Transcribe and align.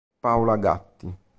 Paula 0.19 0.57
Gatti 0.57 1.13